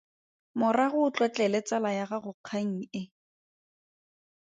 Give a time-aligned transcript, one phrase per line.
[0.59, 3.03] Morago o tlotlele tsala ya gago kgang e.